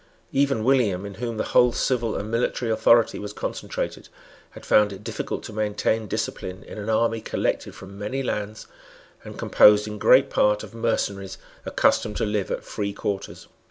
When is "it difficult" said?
4.91-5.43